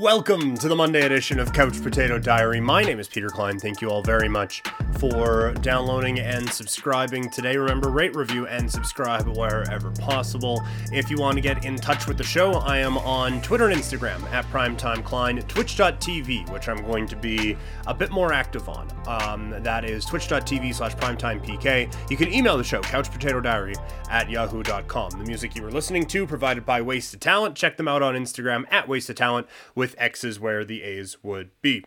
[0.00, 2.62] Welcome to the Monday edition of Couch Potato Diary.
[2.62, 3.58] My name is Peter Klein.
[3.58, 7.56] Thank you all very much for downloading and subscribing today.
[7.56, 10.62] Remember, rate, review, and subscribe wherever possible.
[10.92, 13.78] If you want to get in touch with the show, I am on Twitter and
[13.78, 15.02] Instagram at Primetime
[15.48, 17.56] twitch.tv, which I'm going to be
[17.86, 18.88] a bit more active on.
[19.06, 22.10] Um, that is twitch.tv slash primetimepk.
[22.10, 23.76] You can email the show, couchpotatodiary
[24.10, 25.10] at yahoo.com.
[25.10, 27.56] The music you were listening to provided by Waste of Talent.
[27.56, 31.50] Check them out on Instagram at Waste of Talent with X's where the A's would
[31.62, 31.84] be.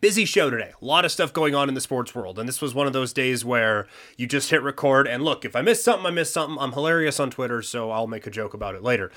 [0.00, 0.72] Busy show today.
[0.80, 2.38] A lot of stuff going on in the sports world.
[2.38, 5.54] And this was one of those days where you just hit record and look, if
[5.54, 6.56] I miss something, I miss something.
[6.58, 9.10] I'm hilarious on Twitter, so I'll make a joke about it later.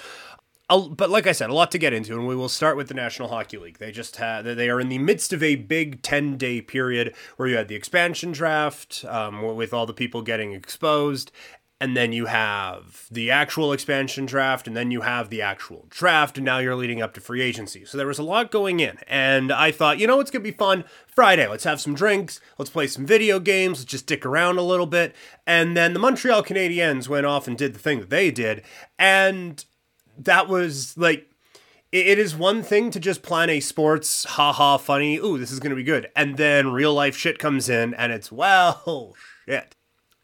[0.70, 2.90] I'll, but like I said, a lot to get into, and we will start with
[2.90, 3.78] the National Hockey League.
[3.78, 7.48] They just had they are in the midst of a big ten day period where
[7.48, 11.32] you had the expansion draft um, with all the people getting exposed,
[11.80, 16.38] and then you have the actual expansion draft, and then you have the actual draft,
[16.38, 17.86] and now you're leading up to free agency.
[17.86, 20.52] So there was a lot going in, and I thought, you know, it's gonna be
[20.52, 20.86] fun.
[21.08, 24.64] Friday, let's have some drinks, let's play some video games, let's just dick around a
[24.64, 25.16] little bit.
[25.46, 28.64] And then the Montreal Canadiens went off and did the thing that they did,
[28.98, 29.64] and
[30.18, 31.30] that was like
[31.92, 35.70] it is one thing to just plan a sports haha funny ooh this is going
[35.70, 39.76] to be good and then real life shit comes in and it's well shit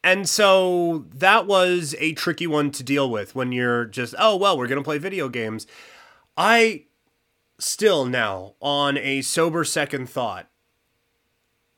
[0.03, 4.57] and so that was a tricky one to deal with when you're just, oh, well,
[4.57, 5.65] we're going to play video games.
[6.35, 6.85] I
[7.59, 10.49] still now, on a sober second thought,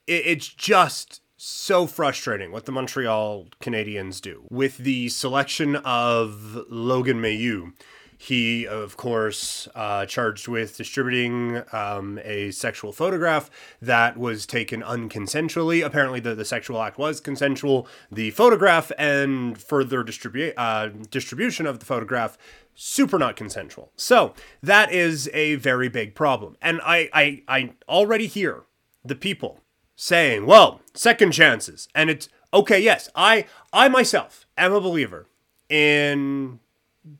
[0.08, 7.74] it's just so frustrating what the Montreal Canadiens do with the selection of Logan Mailloux
[8.18, 13.50] he, of course, uh, charged with distributing um, a sexual photograph
[13.82, 15.86] that was taken unconsensually.
[15.86, 17.88] Apparently, the, the sexual act was consensual.
[18.12, 22.38] The photograph and further distribu- uh, distribution of the photograph
[22.76, 23.92] super not consensual.
[23.96, 26.58] So that is a very big problem.
[26.62, 28.64] And I, I, I already hear
[29.04, 29.62] the people
[29.96, 31.88] saying, well, second chances.
[31.96, 35.28] And it's okay, yes, I, I myself am a believer
[35.70, 36.60] in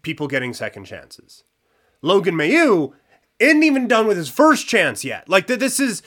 [0.02, 1.44] people getting second chances.
[2.02, 2.94] Logan Mailloux
[3.40, 5.28] isn't even done with his first chance yet.
[5.28, 6.02] Like this is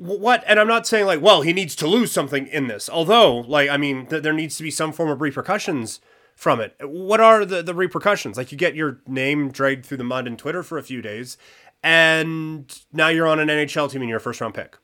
[0.00, 2.88] what, and I'm not saying like, well, he needs to lose something in this.
[2.88, 6.00] Although, like, I mean, th- there needs to be some form of repercussions
[6.34, 6.74] from it.
[6.80, 8.38] What are the the repercussions?
[8.38, 11.36] Like, you get your name dragged through the mud in Twitter for a few days,
[11.82, 14.78] and now you're on an NHL team and you're a first round pick.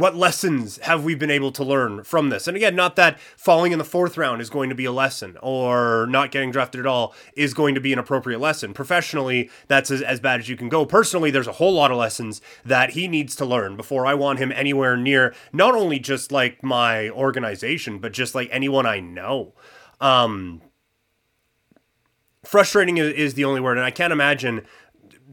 [0.00, 2.48] What lessons have we been able to learn from this?
[2.48, 5.36] And again, not that falling in the fourth round is going to be a lesson
[5.42, 8.72] or not getting drafted at all is going to be an appropriate lesson.
[8.72, 10.86] Professionally, that's as, as bad as you can go.
[10.86, 14.38] Personally, there's a whole lot of lessons that he needs to learn before I want
[14.38, 19.52] him anywhere near not only just like my organization, but just like anyone I know.
[20.00, 20.62] Um,
[22.42, 23.76] frustrating is, the only word.
[23.76, 24.62] And I can't imagine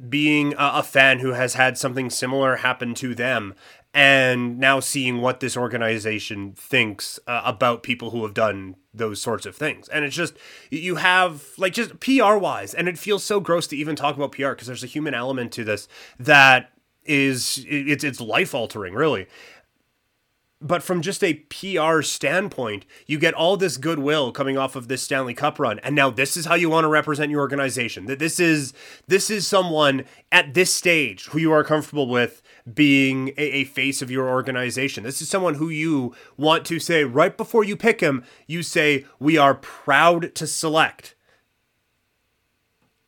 [0.09, 3.55] being a, fan who has had something similar happen to them
[3.93, 9.45] and now seeing what this organization thinks uh, about people who have done those sorts
[9.45, 9.87] of things.
[9.89, 10.35] And it's just
[10.69, 14.31] you have like just pr wise and it feels so gross to even talk about
[14.31, 15.87] pr because there's a human element to this
[16.19, 16.71] that
[17.05, 19.27] is it's it's life altering really
[20.59, 25.03] but from just a PR standpoint, you get all this goodwill coming off of this
[25.03, 28.05] Stanley Cup run, and now this is how you want to represent your organization.
[28.05, 28.73] That this is
[29.07, 32.41] this is someone at this stage who you are comfortable with
[32.73, 35.03] being a, a, face of your organization.
[35.03, 39.05] This is someone who you want to say right before you pick him, you say,
[39.19, 41.15] We are proud to select.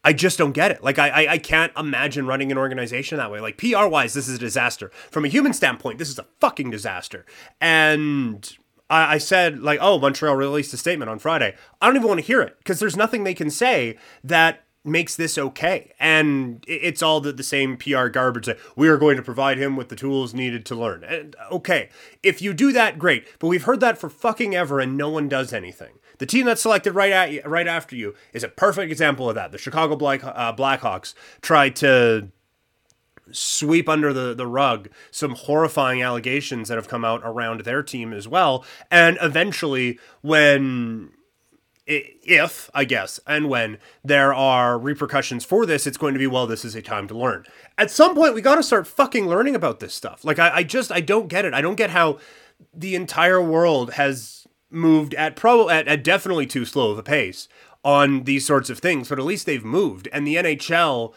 [0.04, 0.84] I just don't get it.
[0.84, 3.40] Like I, I, I can't imagine running an organization that way.
[3.40, 4.90] Like PR wise, this is a disaster.
[5.12, 7.26] From a human standpoint, this is a fucking disaster.
[7.60, 8.50] And
[8.90, 11.56] I, I said like, oh, Montreal released a statement on Friday.
[11.82, 15.16] I don't even want to hear it because there's nothing they can say that makes
[15.16, 15.94] this okay.
[16.00, 19.76] And it's all the, the same PR garbage that we are going to provide him
[19.76, 21.04] with the tools needed to learn.
[21.04, 21.90] And okay,
[22.24, 23.28] if you do that, great.
[23.40, 26.00] But we've heard that for fucking ever and no one does anything.
[26.20, 29.36] The team that's selected right at you, right after you is a perfect example of
[29.36, 29.52] that.
[29.52, 32.30] The Chicago Black, uh, Blackhawks tried to
[33.32, 38.14] sweep under the, the rug some horrifying allegations that have come out around their team
[38.14, 38.66] as well.
[38.92, 41.12] And eventually, when
[41.90, 46.46] if, I guess, and when there are repercussions for this, it's going to be, well,
[46.46, 47.46] this is a time to learn.
[47.80, 50.24] At some point, we got to start fucking learning about this stuff.
[50.24, 51.54] Like, I, I just, I don't get it.
[51.56, 52.20] I don't get how
[52.74, 57.48] the entire world has moved at probably at, at definitely too slow of a pace
[57.84, 60.08] on these sorts of things, but at least they've moved.
[60.12, 61.14] And the NHL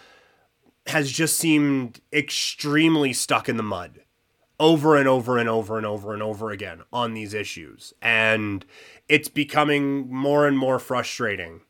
[0.86, 4.00] has just seemed extremely stuck in the mud
[4.58, 7.92] over and over and over and over and over again on these issues.
[8.00, 8.64] And
[9.08, 11.62] it's becoming more and more frustrating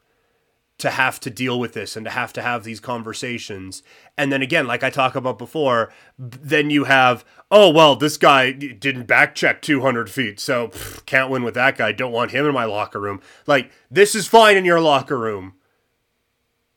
[0.82, 3.84] to have to deal with this and to have to have these conversations.
[4.18, 8.50] And then again, like I talked about before, then you have, oh, well, this guy
[8.50, 11.92] didn't back check 200 feet, so pff, can't win with that guy.
[11.92, 13.20] Don't want him in my locker room.
[13.46, 15.54] Like, this is fine in your locker room.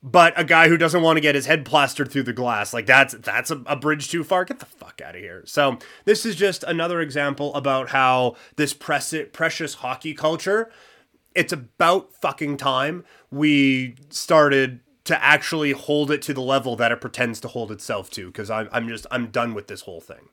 [0.04, 2.86] But a guy who doesn't want to get his head plastered through the glass, like
[2.86, 4.46] that's that's a, a bridge too far.
[4.46, 5.42] Get the fuck out of here.
[5.48, 10.72] So this is just another example about how this precious hockey culture
[11.36, 17.00] it's about fucking time we started to actually hold it to the level that it
[17.00, 20.30] pretends to hold itself to because I'm, I'm just i'm done with this whole thing.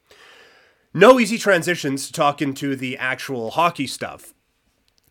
[0.94, 4.34] No easy transitions to talk into the actual hockey stuff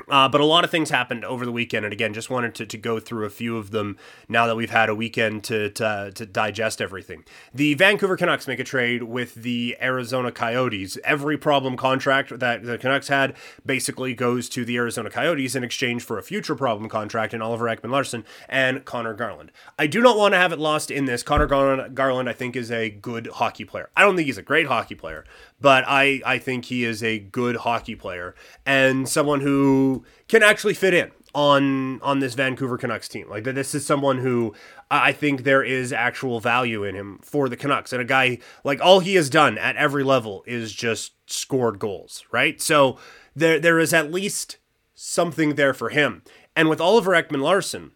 [0.10, 2.66] uh, but a lot of things happened over the weekend, and again, just wanted to,
[2.66, 6.12] to go through a few of them now that we've had a weekend to, to,
[6.14, 7.24] to digest everything.
[7.54, 10.98] The Vancouver Canucks make a trade with the Arizona Coyotes.
[11.04, 16.04] Every problem contract that the Canucks had basically goes to the Arizona Coyotes in exchange
[16.04, 19.52] for a future problem contract in Oliver Ekman Larsson and Conor Garland.
[19.78, 21.24] I do not want to have it lost in this.
[21.24, 23.90] Conor Garland, I think, is a good hockey player.
[23.96, 25.26] I don't think he's a great hockey player,
[25.60, 29.91] but I, I think he is a good hockey player and someone who
[30.28, 33.30] can actually fit in on on this Vancouver Canucks team.
[33.30, 34.54] Like this is someone who
[34.90, 37.94] I think there is actual value in him for the Canucks.
[37.94, 42.24] And a guy like all he has done at every level is just scored goals,
[42.32, 42.62] right?
[42.62, 42.98] So
[43.36, 44.58] there there is at least
[44.94, 46.24] something there for him.
[46.56, 47.92] And with Oliver Ekman Larsson,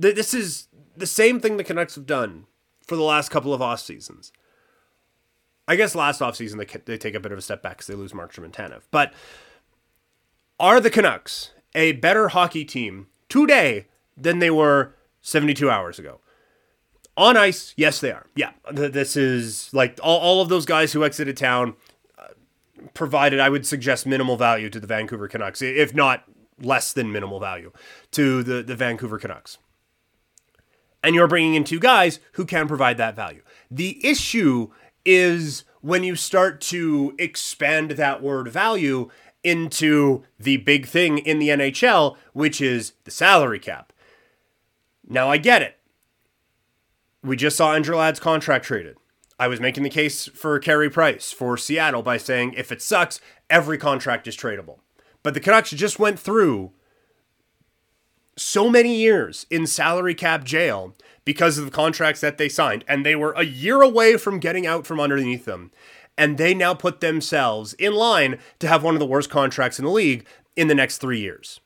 [0.00, 2.46] th- this is the same thing the Canucks have done
[2.86, 4.32] for the last couple of off seasons.
[5.66, 7.94] I guess last offseason they, they take a bit of a step back because they
[7.94, 8.82] lose Markstrom and Tanev.
[8.90, 9.14] But
[10.58, 13.86] are the Canucks a better hockey team today
[14.16, 16.20] than they were 72 hours ago?
[17.16, 18.26] On ice, yes, they are.
[18.34, 21.74] Yeah, this is like all, all of those guys who exited town
[22.18, 22.28] uh,
[22.92, 26.24] provided, I would suggest, minimal value to the Vancouver Canucks, if not
[26.60, 27.70] less than minimal value
[28.12, 29.58] to the, the Vancouver Canucks.
[31.04, 33.42] And you're bringing in two guys who can provide that value.
[33.70, 34.70] The issue
[35.04, 39.10] is when you start to expand that word value
[39.44, 43.92] into the big thing in the NHL, which is the salary cap.
[45.06, 45.78] Now, I get it.
[47.22, 48.96] We just saw Andrew Ladd's contract traded.
[49.38, 53.20] I was making the case for Carey Price for Seattle by saying if it sucks,
[53.50, 54.78] every contract is tradable.
[55.22, 56.72] But the Canucks just went through
[58.36, 60.94] so many years in salary cap jail
[61.24, 64.66] because of the contracts that they signed, and they were a year away from getting
[64.66, 65.70] out from underneath them.
[66.16, 69.84] And they now put themselves in line to have one of the worst contracts in
[69.84, 70.26] the league
[70.56, 71.60] in the next three years.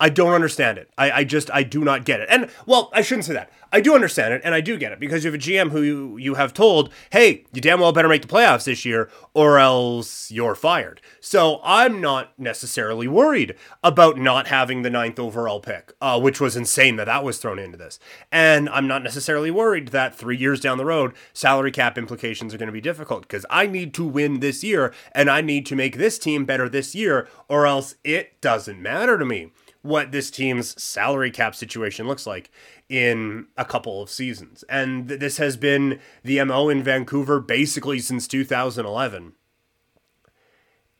[0.00, 0.88] I don't understand it.
[0.96, 2.28] I, I just I do not get it.
[2.30, 3.50] And well, I shouldn't say that.
[3.72, 5.82] I do understand it, and I do get it because you have a GM who
[5.82, 9.58] you, you have told, "Hey, you damn well better make the playoffs this year, or
[9.58, 13.54] else you're fired." So I'm not necessarily worried
[13.84, 17.58] about not having the ninth overall pick, uh, which was insane that that was thrown
[17.58, 17.98] into this,
[18.32, 22.58] and I'm not necessarily worried that three years down the road, salary cap implications are
[22.58, 25.76] going to be difficult because I need to win this year, and I need to
[25.76, 30.30] make this team better this year, or else it doesn't matter to me what this
[30.30, 32.50] team's salary cap situation looks like
[32.88, 34.64] in a couple of seasons.
[34.68, 39.32] And th- this has been the MO in Vancouver basically since 2011.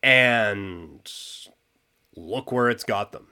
[0.03, 1.01] And
[2.17, 3.29] look where it's got them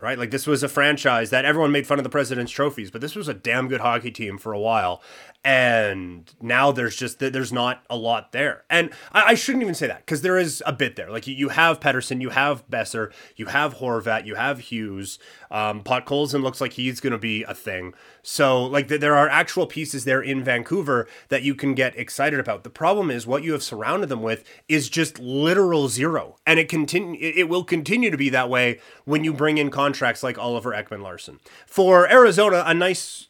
[0.00, 0.18] right?
[0.18, 3.16] Like this was a franchise that everyone made fun of the President's trophies, but this
[3.16, 5.02] was a damn good hockey team for a while.
[5.44, 9.86] And now there's just there's not a lot there, and I, I shouldn't even say
[9.86, 11.10] that because there is a bit there.
[11.10, 15.18] Like you, you have Pettersson you have Boeser you have Horvat, you have Hughes.
[15.50, 17.94] Um, Podkolzin looks like he's going to be a thing.
[18.22, 22.64] So like there are actual pieces there in Vancouver that you can get excited about.
[22.64, 26.68] The problem is what you have surrounded them with is just literal zero, and it
[26.68, 30.72] continue it will continue to be that way when you bring in contracts like Oliver
[30.72, 33.28] Ekman Larsson For Arizona, a nice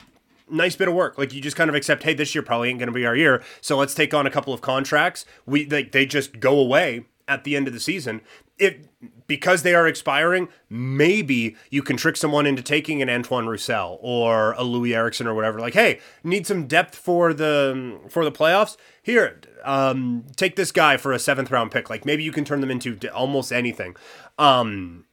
[0.50, 1.18] nice bit of work.
[1.18, 3.16] Like you just kind of accept, hey, this year probably ain't going to be our
[3.16, 5.24] year, so let's take on a couple of contracts.
[5.46, 8.22] We they, they just go away at the end of the season.
[8.58, 8.88] It
[9.28, 14.52] because they are expiring, maybe you can trick someone into taking an Antoine Roussel or
[14.52, 15.60] a Louis Eriksson or whatever.
[15.60, 18.76] Like, hey, need some depth for the for the playoffs.
[19.02, 21.88] Here, um, take this guy for a seventh round pick.
[21.88, 23.94] Like maybe you can turn them into almost anything.
[24.38, 25.04] Um,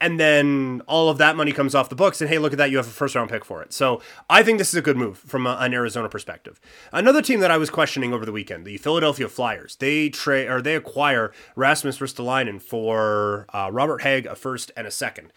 [0.00, 2.70] and then all of that money comes off the books and hey look at that
[2.70, 4.96] you have a first round pick for it so i think this is a good
[4.96, 6.60] move from a, an arizona perspective
[6.92, 10.60] another team that i was questioning over the weekend the philadelphia flyers they trade or
[10.60, 15.32] they acquire rasmus ristolainen for uh, robert Hagg, a first and a second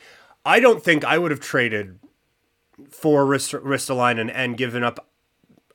[0.45, 1.99] i don't think i would have traded
[2.89, 5.05] for Rist- ristolainen and given up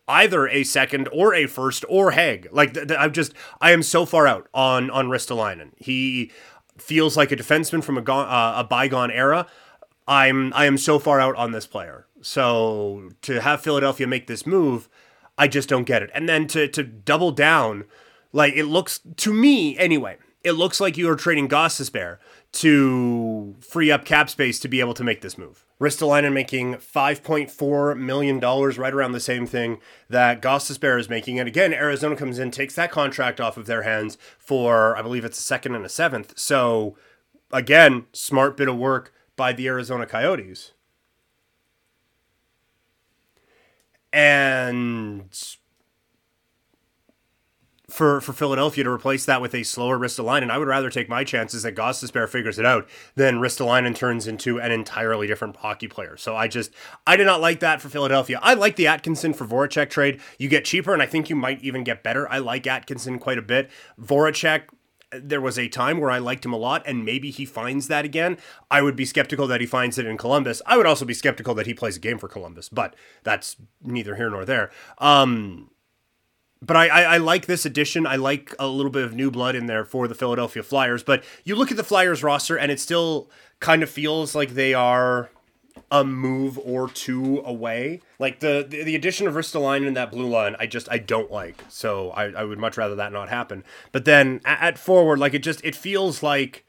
[0.06, 2.48] either a second or a first or Hagg.
[2.52, 5.70] Like th- th- I'm just I am so far out on on Ristolainen.
[5.76, 6.30] He
[6.78, 9.46] feels like a defenseman from a, go- uh, a bygone era.
[10.06, 12.06] I'm I am so far out on this player.
[12.20, 14.88] So to have Philadelphia make this move,
[15.38, 16.10] I just don't get it.
[16.14, 17.84] And then to to double down,
[18.32, 22.18] like it looks to me anyway, it looks like you are trading Gostisbehere
[22.54, 25.66] to free up cap space to be able to make this move.
[25.80, 31.40] Ristolainen making $5.4 million, right around the same thing that Gostisbehere is making.
[31.40, 35.24] And again, Arizona comes in, takes that contract off of their hands for, I believe
[35.24, 36.38] it's a second and a seventh.
[36.38, 36.96] So,
[37.52, 40.72] again, smart bit of work by the Arizona Coyotes.
[44.12, 45.28] And
[47.94, 51.22] for, for Philadelphia to replace that with a slower Ristolainen, I would rather take my
[51.22, 56.16] chances that Gostisbehere figures it out than Ristolainen turns into an entirely different hockey player.
[56.16, 56.72] So I just,
[57.06, 58.40] I did not like that for Philadelphia.
[58.42, 60.20] I like the Atkinson for Voracek trade.
[60.38, 62.28] You get cheaper, and I think you might even get better.
[62.28, 63.70] I like Atkinson quite a bit.
[63.96, 64.62] Voracek,
[65.12, 68.04] there was a time where I liked him a lot, and maybe he finds that
[68.04, 68.38] again.
[68.72, 70.60] I would be skeptical that he finds it in Columbus.
[70.66, 74.16] I would also be skeptical that he plays a game for Columbus, but that's neither
[74.16, 74.72] here nor there.
[74.98, 75.70] Um,
[76.64, 78.06] but I, I, I, like this addition.
[78.06, 81.02] I like a little bit of new blood in there for the Philadelphia Flyers.
[81.02, 83.28] But you look at the Flyers roster, and it still
[83.60, 85.30] kind of feels like they are
[85.90, 88.00] a move or two away.
[88.18, 91.30] Like the the, the addition of Ristolainen in that blue line, I just I don't
[91.30, 91.62] like.
[91.68, 93.64] So I, I would much rather that not happen.
[93.92, 96.64] But then at, at forward, like it just it feels like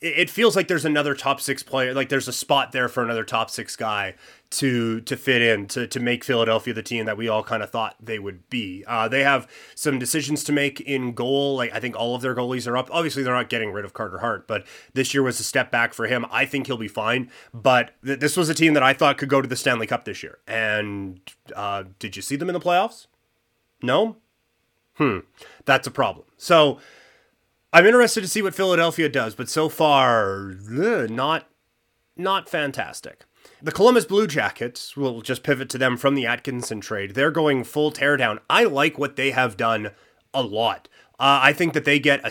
[0.00, 3.24] it feels like there's another top six player, like there's a spot there for another
[3.24, 4.14] top six guy
[4.50, 7.70] to to fit in to to make Philadelphia the team that we all kind of
[7.70, 8.84] thought they would be.
[8.86, 11.56] Uh, they have some decisions to make in goal.
[11.56, 12.88] Like I think all of their goalies are up.
[12.92, 14.64] Obviously, they're not getting rid of Carter Hart, but
[14.94, 16.24] this year was a step back for him.
[16.30, 17.28] I think he'll be fine.
[17.52, 20.04] But th- this was a team that I thought could go to the Stanley Cup
[20.04, 20.38] this year.
[20.46, 21.20] And
[21.56, 23.08] uh, did you see them in the playoffs?
[23.82, 24.16] No.
[24.94, 25.18] Hmm,
[25.64, 26.26] that's a problem.
[26.36, 26.78] So
[27.72, 31.48] I'm interested to see what Philadelphia does, but so far, ugh, not
[32.16, 33.24] not fantastic.
[33.62, 37.14] The Columbus Blue Jackets we'll just pivot to them from the Atkinson trade.
[37.14, 38.38] They're going full teardown.
[38.48, 39.90] I like what they have done
[40.32, 40.88] a lot.
[41.20, 42.30] Uh, I think that they get a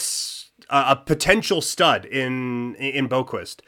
[0.69, 3.61] a potential stud in in Boqvist.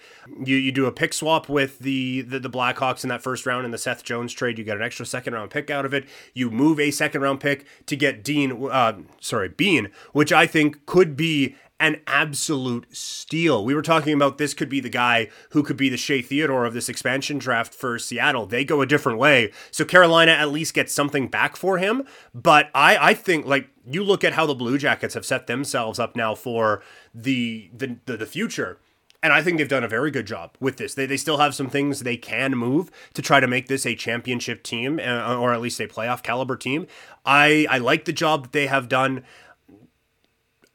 [0.43, 3.65] You you do a pick swap with the, the the Blackhawks in that first round
[3.65, 4.57] in the Seth Jones trade.
[4.57, 6.05] You get an extra second round pick out of it.
[6.33, 10.85] You move a second round pick to get Dean, uh, sorry Bean, which I think
[10.85, 13.63] could be an absolute steal.
[13.63, 16.65] We were talking about this could be the guy who could be the Shea Theodore
[16.65, 18.45] of this expansion draft for Seattle.
[18.45, 19.51] They go a different way.
[19.71, 22.03] So Carolina at least gets something back for him.
[22.33, 26.00] But I, I think like you look at how the Blue Jackets have set themselves
[26.00, 26.83] up now for
[27.13, 28.79] the the, the, the future.
[29.21, 30.93] And I think they've done a very good job with this.
[30.93, 33.93] They, they still have some things they can move to try to make this a
[33.93, 36.88] championship team, uh, or at least a playoff caliber team.
[37.25, 39.25] I, I like the job that they have done.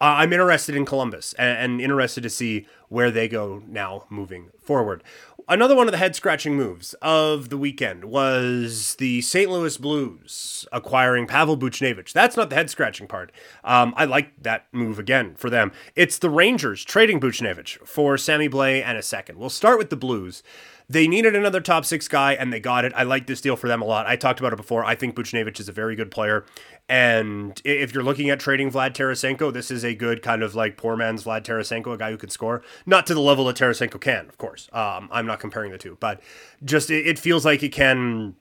[0.01, 5.03] I'm interested in Columbus and, and interested to see where they go now moving forward.
[5.47, 9.51] Another one of the head scratching moves of the weekend was the St.
[9.51, 12.13] Louis Blues acquiring Pavel Buchnevich.
[12.13, 13.31] That's not the head scratching part.
[13.63, 15.73] Um, I like that move again for them.
[15.95, 19.37] It's the Rangers trading Buchnevich for Sammy Blais and a second.
[19.37, 20.43] We'll start with the Blues.
[20.89, 22.93] They needed another top six guy, and they got it.
[22.95, 24.07] I like this deal for them a lot.
[24.07, 24.85] I talked about it before.
[24.85, 26.45] I think Buchnevich is a very good player.
[26.89, 30.77] And if you're looking at trading Vlad Tarasenko, this is a good kind of like
[30.77, 32.63] poor man's Vlad Tarasenko, a guy who can score.
[32.85, 34.69] Not to the level that Tarasenko can, of course.
[34.73, 36.21] Um, I'm not comparing the two, but
[36.63, 38.37] just it, feels like it can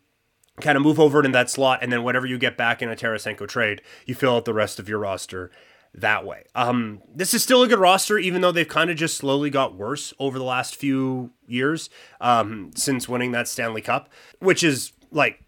[0.60, 2.90] kind of move over it in that slot, and then whatever you get back in
[2.90, 5.50] a Tarasenko trade, you fill out the rest of your roster
[5.94, 6.44] that way.
[6.54, 9.76] Um, this is still a good roster, even though they've kind of just slowly got
[9.76, 14.10] worse over the last few years um, since winning that Stanley Cup,
[14.40, 15.44] which is like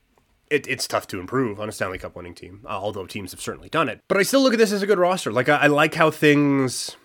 [0.49, 3.41] it, it's tough to improve on a Stanley Cup winning team, uh, although teams have
[3.41, 4.01] certainly done it.
[4.07, 5.31] But I still look at this as a good roster.
[5.31, 6.95] Like I, I like how things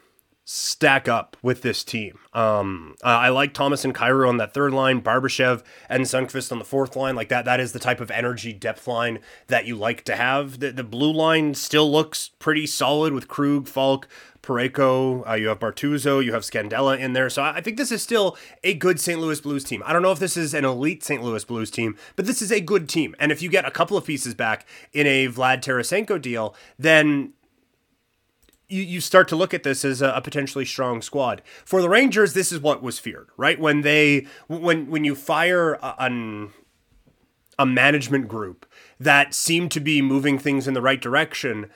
[0.52, 2.18] stack up with this team.
[2.32, 6.58] Um, uh, I like Thomas and Kyrou on that third line, Barbashev and Sundqvist on
[6.58, 7.14] the fourth line.
[7.14, 10.58] Like that, that is the type of energy depth line that you like to have.
[10.58, 14.08] The, the blue line still looks pretty solid with Krug, Faulk,
[14.42, 17.28] Parayko, uh, you have Bortuzzo, you have Scandella in there.
[17.28, 19.20] So I think this is still a good St.
[19.20, 19.82] Louis Blues team.
[19.84, 21.22] I don't know if this is an elite St.
[21.22, 23.14] Louis Blues team, but this is a good team.
[23.18, 27.34] And if you get a couple of pieces back in a Vlad Tarasenko deal, then
[28.70, 31.42] you, you start to look at this as a, potentially strong squad.
[31.64, 33.58] For the Rangers, this is what was feared, right?
[33.58, 36.50] When they when when you fire an,
[37.58, 38.64] a management group
[38.98, 41.68] that seemed to be moving things in the right direction,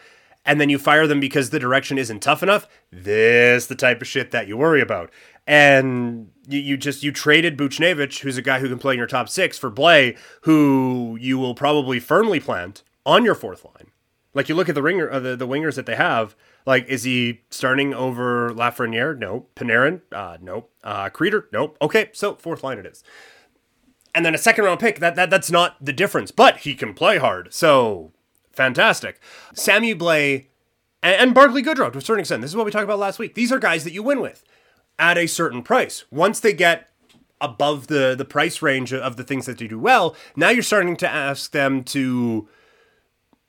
[0.44, 4.08] and then you fire them because the direction isn't tough enough, this the type of
[4.08, 5.10] shit that you worry about.
[5.46, 9.06] And you, you just you traded Buchnevich, who's a guy who can play in your
[9.06, 13.90] top six, for Blais, who you will probably firmly plant on your fourth line.
[14.32, 16.34] Like you look at the ringer, uh, the, the wingers that they have,
[16.66, 19.18] Like, is he starting over Lafreniere?
[19.18, 19.46] No.
[19.54, 20.00] Panarin?
[20.10, 20.70] Uh, nope.
[20.82, 21.44] Uh, Kreider?
[21.52, 21.76] Nope.
[21.82, 23.04] Okay, so fourth line it is.
[24.14, 26.94] And then a second round pick, that, that that's not the difference, but he can
[26.94, 27.52] play hard.
[27.52, 28.12] So
[28.54, 29.20] fantastic.
[29.54, 30.46] Sammy Blais
[31.02, 32.42] and, and Barclay Goodrow to a certain extent.
[32.42, 33.34] This is what we talked about last week.
[33.34, 34.42] These are guys that you win with
[34.98, 36.04] at a certain price.
[36.10, 36.88] Once they get
[37.40, 40.96] above the the price range of the things that they do well, now you're starting
[40.96, 42.48] to ask them to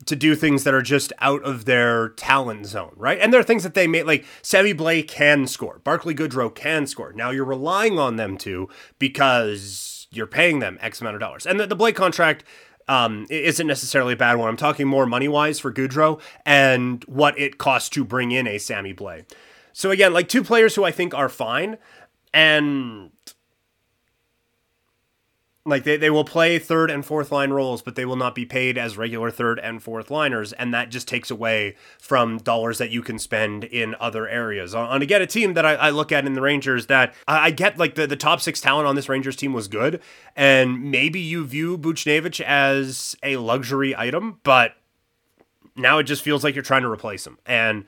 [0.06, 3.20] to do things that are just out of their talent zone, right?
[3.20, 6.86] And there are things that they may like Sammy Blais can score, Barclay Goodrow can
[6.88, 7.14] score.
[7.14, 8.70] Now you're relying on them to
[9.00, 11.46] because you're paying them X amount of dollars.
[11.46, 12.44] And the, the Blais contract
[12.88, 14.48] um, isn't necessarily a bad one.
[14.48, 18.58] I'm talking more money wise for Goodrow and what it costs to bring in a
[18.58, 19.26] Sammy Blais.
[19.74, 21.78] So again, like two players who I think are fine,
[22.34, 23.12] and
[25.68, 28.46] like they, they will play third and fourth line roles, but they will not be
[28.46, 32.92] paid as regular third and fourth liners, and that just takes away from dollars that
[32.92, 34.76] you can spend in other areas.
[34.76, 37.48] On, on again, a team that I, I, look at in the Rangers that I,
[37.48, 40.02] I, get like the, the top six talent on this Rangers team was good,
[40.36, 44.76] and maybe you view Buchnevich as a luxury item, but
[45.76, 47.40] now it just feels like you're trying to replace him.
[47.46, 47.86] And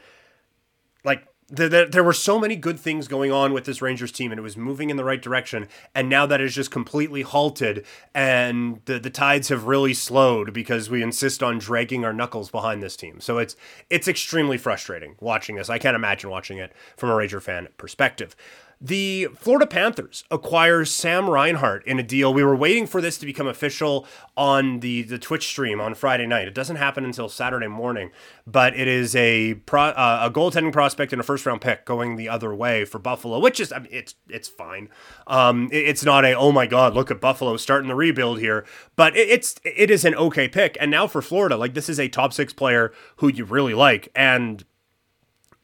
[1.04, 4.40] like there, there were so many good things going on with this Rangers team, and
[4.40, 5.68] it was moving in the right direction.
[5.96, 10.90] And now that is just completely halted, and the, the tides have really slowed because
[10.90, 13.22] we insist on dragging our knuckles behind this team.
[13.22, 13.56] So it's
[13.90, 15.70] it's extremely frustrating watching this.
[15.70, 18.36] I can't imagine watching it from a Ranger fan perspective.
[18.80, 22.32] The Florida Panthers acquires Sam Reinhart in a deal.
[22.32, 24.06] We were waiting for this to become official
[24.36, 26.48] on the, the Twitch stream on Friday night.
[26.48, 28.12] It doesn't happen until Saturday morning,
[28.46, 32.18] but it is a pro, uh, a goaltending prospect and a first round pick going
[32.18, 34.90] the other way for Buffalo, which is I mean, it's it's fine.
[35.26, 38.64] Um, it, it's not a oh my god look at Buffalo starting the rebuild here,
[38.96, 40.78] but it, it's it is an okay pick.
[40.80, 44.10] And now for Florida, like this is a top six player who you really like
[44.16, 44.64] and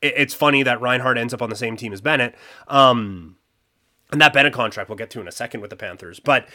[0.03, 2.35] it's funny that Reinhart ends up on the same team as Bennett.
[2.67, 3.37] Um,
[4.11, 6.19] and that Bennett contract we'll get to in a second with the Panthers.
[6.19, 6.47] But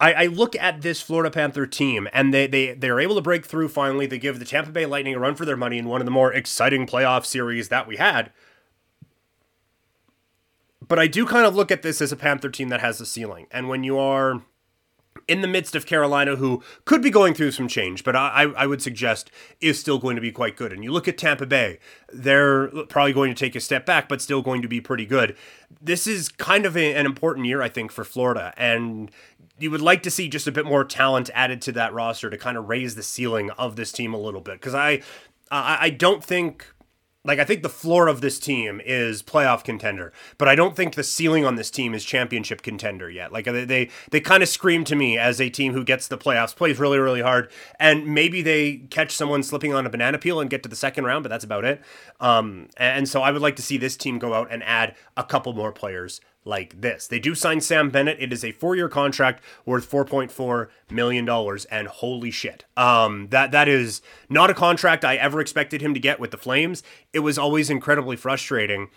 [0.00, 3.44] I, I, look at this Florida Panther team and they, they, they're able to break
[3.44, 4.06] through finally.
[4.06, 6.10] They give the Tampa Bay Lightning a run for their money in one of the
[6.10, 8.32] more exciting playoff series that we had.
[10.86, 13.06] But I do kind of look at this as a Panther team that has a
[13.06, 13.46] ceiling.
[13.50, 14.42] And when you are
[15.28, 18.66] in the midst of Carolina, who could be going through some change, but I, I
[18.66, 20.72] would suggest is still going to be quite good.
[20.72, 21.78] And you look at Tampa Bay,
[22.12, 25.36] they're probably going to take a step back, but still going to be pretty good.
[25.80, 28.52] This is kind of a, an important year, I think, for Florida.
[28.56, 29.10] And
[29.58, 32.38] you would like to see just a bit more talent added to that roster to
[32.38, 34.54] kind of raise the ceiling of this team a little bit.
[34.54, 35.02] Because I,
[35.50, 36.71] I, I don't think
[37.24, 40.94] like I think the floor of this team is playoff contender, but I don't think
[40.94, 43.32] the ceiling on this team is championship contender yet.
[43.32, 46.18] Like they they, they kind of scream to me as a team who gets the
[46.18, 50.40] playoffs, plays really really hard, and maybe they catch someone slipping on a banana peel
[50.40, 51.80] and get to the second round, but that's about it.
[52.20, 55.22] Um, and so I would like to see this team go out and add a
[55.22, 57.06] couple more players like this.
[57.06, 58.18] They do sign Sam Bennett.
[58.20, 63.68] It is a four-year contract worth 4.4 million dollars, and holy shit, um, that that
[63.68, 66.82] is not a contract I ever expected him to get with the Flames.
[67.12, 68.88] It was always incredibly frustrating.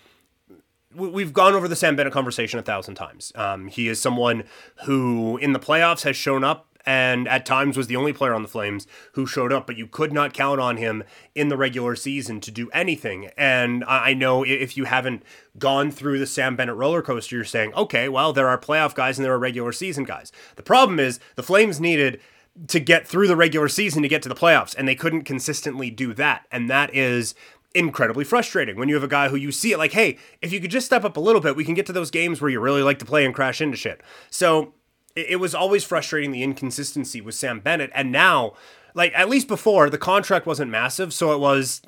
[0.94, 3.34] We've gone over the Sam Bennett conversation a thousand times.
[3.36, 4.44] Um, he is someone
[4.86, 8.42] who, in the playoffs, has shown up and at times was the only player on
[8.42, 11.96] the Flames who showed up, but you could not count on him in the regular
[11.96, 13.30] season to do anything.
[13.38, 15.24] And I know if you haven't
[15.58, 19.18] gone through the Sam Bennett roller coaster, you're saying, okay, well, there are playoff guys
[19.18, 20.32] and there are regular season guys.
[20.56, 22.20] The problem is the Flames needed
[22.68, 25.90] to get through the regular season to get to the playoffs, and they couldn't consistently
[25.90, 26.46] do that.
[26.52, 27.36] And that is
[27.74, 30.62] incredibly frustrating when you have a guy who you see it like, hey, if you
[30.62, 32.62] could just step up a little bit, we can get to those games where you
[32.62, 34.02] really like to play and crash into shit.
[34.30, 34.74] So
[35.16, 37.92] it, it was always frustrating the inconsistency with Sam Bennett.
[37.94, 38.54] And now,
[38.94, 41.14] like, at least before, the contract wasn't massive.
[41.14, 41.82] So it was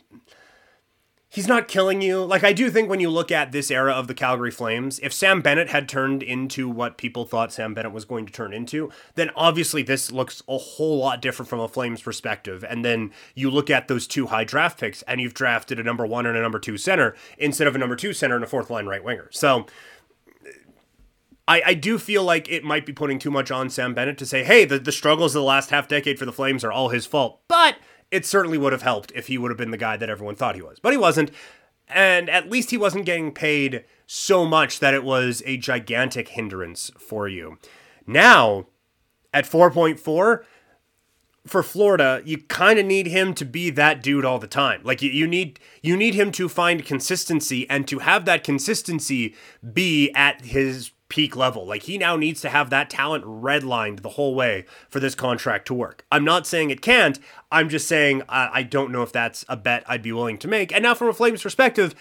[1.29, 2.23] he's not killing you.
[2.23, 5.13] Like I do think when you look at this era of the Calgary Flames, if
[5.13, 8.89] Sam Bennett had turned into what people thought Sam Bennett was going to turn into,
[9.15, 12.63] then obviously this looks a whole lot different from a Flames perspective.
[12.67, 16.05] And then you look at those two high draft picks and you've drafted a number
[16.05, 18.69] 1 and a number 2 center instead of a number 2 center and a fourth
[18.69, 19.29] line right winger.
[19.31, 19.65] So
[21.47, 24.25] I, I do feel like it might be putting too much on Sam Bennett to
[24.25, 26.89] say, hey, the, the struggles of the last half decade for the Flames are all
[26.89, 27.41] his fault.
[27.47, 27.77] But
[28.11, 30.55] it certainly would have helped if he would have been the guy that everyone thought
[30.55, 30.79] he was.
[30.79, 31.31] But he wasn't.
[31.87, 36.91] And at least he wasn't getting paid so much that it was a gigantic hindrance
[36.97, 37.57] for you.
[38.05, 38.67] Now,
[39.33, 40.43] at 4.4,
[41.45, 44.81] for Florida, you kind of need him to be that dude all the time.
[44.83, 49.33] Like you, you need you need him to find consistency and to have that consistency
[49.73, 51.65] be at his peak level.
[51.65, 55.67] Like he now needs to have that talent redlined the whole way for this contract
[55.67, 56.05] to work.
[56.11, 57.19] I'm not saying it can't.
[57.51, 60.47] I'm just saying I, I don't know if that's a bet I'd be willing to
[60.47, 60.73] make.
[60.73, 61.95] And now, from a Flames perspective,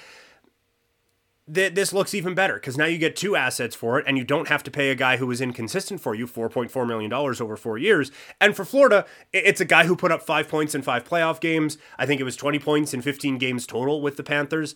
[1.52, 4.24] th- this looks even better because now you get two assets for it, and you
[4.24, 7.78] don't have to pay a guy who was inconsistent for you $4.4 million over four
[7.78, 8.10] years.
[8.40, 11.78] And for Florida, it's a guy who put up five points in five playoff games.
[11.98, 14.74] I think it was 20 points in 15 games total with the Panthers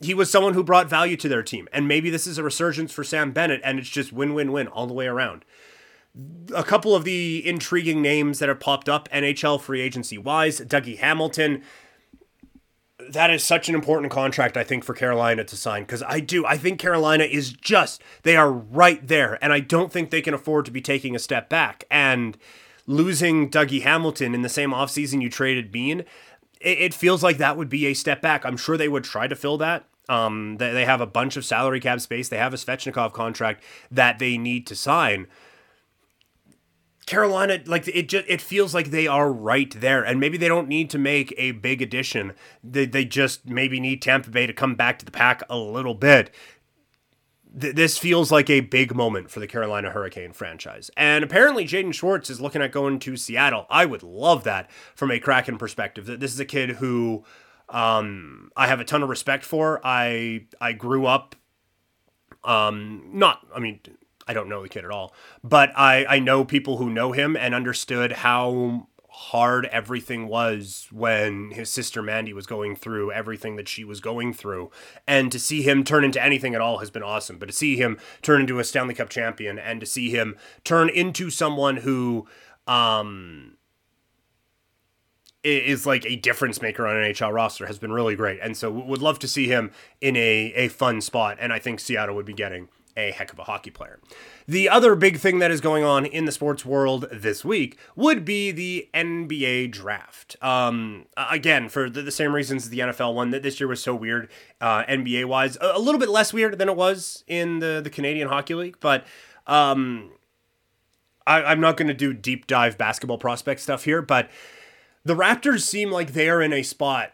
[0.00, 1.68] he was someone who brought value to their team.
[1.72, 4.68] And maybe this is a resurgence for Sam Bennett, and it's just win win win
[4.68, 5.44] all the way around.
[6.54, 10.98] A couple of the intriguing names that have popped up NHL free agency wise Dougie
[10.98, 11.62] Hamilton.
[13.10, 16.44] That is such an important contract, I think, for Carolina to sign because I do.
[16.44, 19.42] I think Carolina is just, they are right there.
[19.42, 21.84] And I don't think they can afford to be taking a step back.
[21.90, 22.36] And
[22.88, 26.04] losing Dougie Hamilton in the same offseason you traded Bean,
[26.60, 28.44] it, feels like that would be a step back.
[28.44, 29.86] I'm sure they would try to fill that.
[30.08, 32.28] Um, they, they have a bunch of salary cap space.
[32.28, 35.26] They have a Svechnikov contract that they need to sign.
[37.06, 40.68] Carolina, like it just it feels like they are right there, and maybe they don't
[40.68, 42.34] need to make a big addition.
[42.62, 45.94] They they just maybe need Tampa Bay to come back to the pack a little
[45.94, 46.30] bit
[47.58, 50.90] th- this feels like a big moment for the Carolina Hurricane franchise.
[50.96, 53.66] And apparently, Jaden Schwartz is looking at going to Seattle.
[53.70, 56.06] I would love that from a Kraken perspective.
[56.06, 57.24] That this is a kid who
[57.68, 59.80] um, I have a ton of respect for.
[59.84, 61.36] I I grew up,
[62.44, 63.80] um, not I mean
[64.26, 67.36] I don't know the kid at all, but I I know people who know him
[67.36, 73.68] and understood how hard everything was when his sister Mandy was going through everything that
[73.68, 74.70] she was going through.
[75.08, 77.36] And to see him turn into anything at all has been awesome.
[77.36, 80.88] But to see him turn into a Stanley Cup champion and to see him turn
[80.88, 82.28] into someone who
[82.68, 83.56] um
[85.42, 88.38] is like a difference maker on an NHL roster has been really great.
[88.40, 91.38] And so would love to see him in a, a fun spot.
[91.40, 94.00] And I think Seattle would be getting a heck of a hockey player.
[94.46, 98.24] The other big thing that is going on in the sports world this week would
[98.24, 100.36] be the NBA draft.
[100.42, 103.94] Um, again, for the, the, same reasons the NFL one, that this year was so
[103.94, 104.28] weird,
[104.60, 107.90] uh, NBA wise, a, a, little bit less weird than it was in the, the
[107.90, 109.06] Canadian Hockey League, but
[109.46, 110.10] um,
[111.26, 114.28] I, am not going to do deep dive basketball prospect stuff here, but
[115.04, 117.12] the Raptors seem like they are in a spot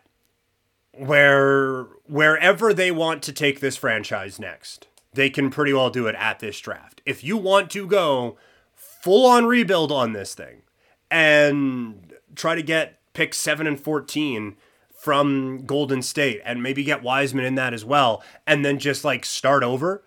[0.93, 6.15] where wherever they want to take this franchise next they can pretty well do it
[6.17, 7.01] at this draft.
[7.07, 8.37] If you want to go
[8.75, 10.63] full on rebuild on this thing
[11.11, 14.57] and try to get pick 7 and 14
[14.93, 19.25] from Golden State and maybe get Wiseman in that as well and then just like
[19.25, 20.03] start over,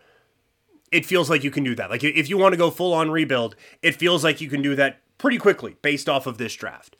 [0.91, 1.89] it feels like you can do that.
[1.89, 4.75] Like if you want to go full on rebuild, it feels like you can do
[4.75, 6.95] that pretty quickly based off of this draft.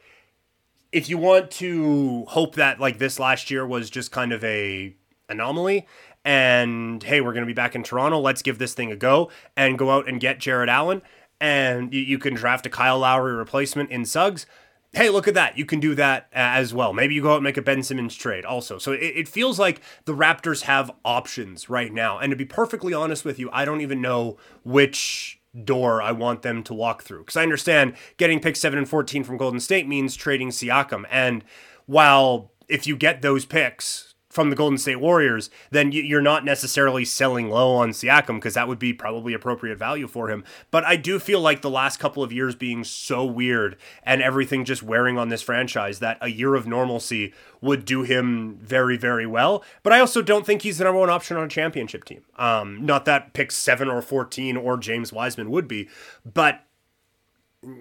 [0.92, 4.96] If you want to hope that like this last year was just kind of a
[5.30, 5.86] anomaly
[6.28, 8.20] and hey, we're going to be back in Toronto.
[8.20, 11.02] Let's give this thing a go and go out and get Jarrett Allen.
[11.40, 14.46] And you, you can draft a Kyle Lowry replacement in Suggs.
[14.92, 15.58] Hey, look at that.
[15.58, 16.92] You can do that uh, as well.
[16.92, 18.78] Maybe you go out and make a Ben Simmons trade also.
[18.78, 22.20] So it, it feels like the Raptors have options right now.
[22.20, 24.36] And to be perfectly honest with you, I don't even know
[24.66, 27.20] which door I want them to walk through.
[27.20, 31.06] Because I understand getting pick 7 and 14 from Golden State means trading Siakam.
[31.10, 31.46] And
[31.86, 34.07] while if you get those picks,
[34.38, 38.68] from the Golden State Warriors, then you're not necessarily selling low on Siakam because that
[38.68, 40.44] would be probably appropriate value for him.
[40.70, 44.64] But I do feel like the last couple of years being so weird and everything
[44.64, 49.26] just wearing on this franchise that a year of normalcy would do him very, very
[49.26, 49.64] well.
[49.82, 52.22] But I also don't think he's the number one option on a championship team.
[52.36, 55.90] Um, not that pick seven or 14 or James Wiseman would be,
[56.24, 56.64] but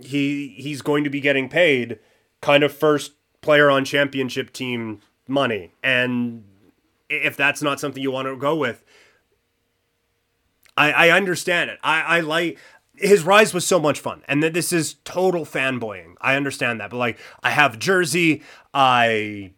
[0.03, 1.99] he he's going to be getting paid
[2.41, 5.73] kind of first player on championship team money.
[5.83, 6.45] And
[7.09, 8.85] if that's not something you want to go with,
[10.77, 11.79] I, I understand it.
[11.83, 12.59] I, I like
[12.97, 16.89] his rise was so much fun and that this is total fanboying i understand that
[16.89, 18.43] but like i have jersey
[18.73, 19.53] i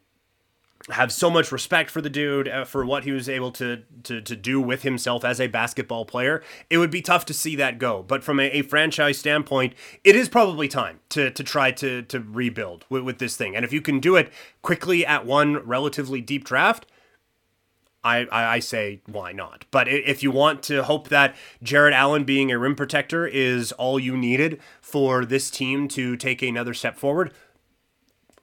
[0.91, 4.21] have so much respect for the dude uh, for what he was able to, to
[4.21, 6.43] to do with himself as a basketball player.
[6.71, 10.17] It would be tough to see that go, but from a, a franchise standpoint, it
[10.17, 13.55] is probably time to to try to to rebuild with, with this thing.
[13.55, 14.33] And if you can do it
[14.63, 16.87] quickly at one relatively deep draft,
[18.17, 19.65] I, I, say why not?
[19.71, 23.99] But if you want to hope that Jarrett Allen being a rim protector is all
[23.99, 27.33] you needed for this team to take another step forward,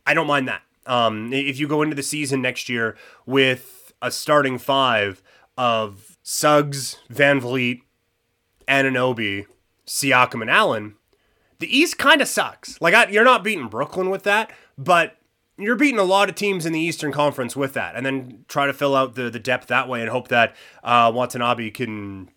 [0.05, 0.61] I don't mind that.
[0.85, 5.23] Um, if you go into the season next year with a starting five
[5.57, 7.81] of Suggs, Van Vleet,
[8.67, 9.45] Anunoby,
[9.87, 10.95] Siakam, and Allen,
[11.59, 12.79] the East kind of sucks.
[12.81, 15.17] Like I, you're not beating Brooklyn with that, but
[15.57, 18.67] you're beating a lot of teams in the Eastern Conference with that, and then try
[18.67, 22.29] to fill out the the depth that way and hope that uh, Watanabe can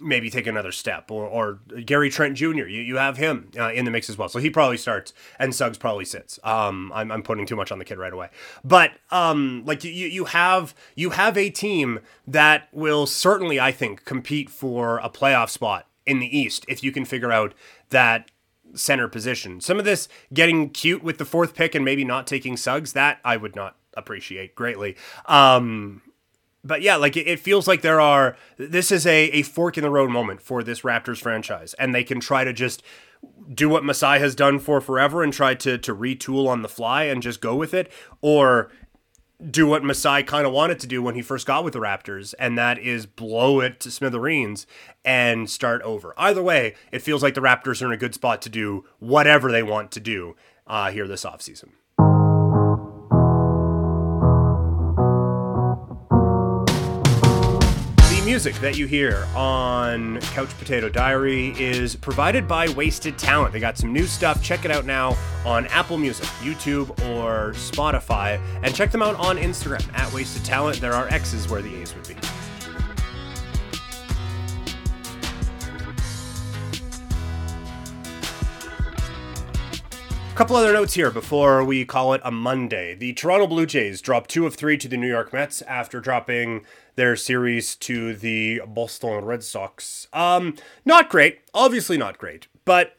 [0.00, 1.10] maybe take another step.
[1.10, 4.28] Or, or Gary Trent Jr., you, you have him uh, in the mix as well.
[4.28, 6.38] So he probably starts and Suggs probably sits.
[6.44, 8.30] Um, I'm, I'm putting too much on the kid right away.
[8.64, 14.04] But um, like you, you have you have a team that will certainly, I think,
[14.04, 17.54] compete for a playoff spot in the East if you can figure out
[17.90, 18.30] that
[18.74, 19.60] center position.
[19.60, 23.20] Some of this getting cute with the fourth pick and maybe not taking Suggs, that
[23.24, 24.96] I would not appreciate greatly.
[25.26, 26.02] Um,
[26.64, 28.36] but yeah, like it, feels like there are.
[28.56, 32.04] This is a, a fork in the road moment for this Raptors franchise, and they
[32.04, 32.82] can try to just
[33.52, 37.04] do what Masai has done for forever and try to to retool on the fly
[37.04, 38.70] and just go with it, or
[39.50, 42.34] do what Masai kind of wanted to do when he first got with the Raptors,
[42.38, 44.66] and that is blow it to smithereens
[45.04, 46.12] and start over.
[46.16, 49.52] Either way, it feels like the Raptors are in a good spot to do whatever
[49.52, 50.34] they want to do
[50.66, 51.70] uh, here this offseason.
[58.28, 63.54] Music that you hear on Couch Potato Diary is provided by Wasted Talent.
[63.54, 64.42] They got some new stuff.
[64.42, 68.38] Check it out now on Apple Music, YouTube, or Spotify.
[68.62, 70.78] And check them out on Instagram at Wasted Talent.
[70.78, 72.16] There are X's where the A's would be.
[80.30, 82.94] A couple other notes here before we call it a Monday.
[82.94, 86.66] The Toronto Blue Jays dropped two of three to the New York Mets after dropping
[86.98, 90.08] their series to the Boston Red Sox.
[90.12, 92.97] Um, not great, obviously not great, but